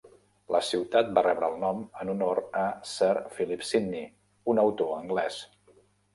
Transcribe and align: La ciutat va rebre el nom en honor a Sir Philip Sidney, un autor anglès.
La 0.53 0.59
ciutat 0.69 1.11
va 1.17 1.23
rebre 1.27 1.49
el 1.53 1.59
nom 1.63 1.83
en 2.05 2.11
honor 2.13 2.41
a 2.63 2.65
Sir 2.93 3.11
Philip 3.37 3.67
Sidney, 3.69 4.09
un 4.55 4.65
autor 4.65 4.93
anglès. 4.99 5.41